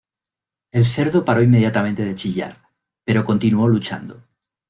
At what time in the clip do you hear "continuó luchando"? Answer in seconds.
3.23-4.23